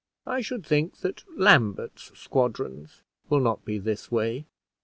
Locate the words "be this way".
3.63-4.47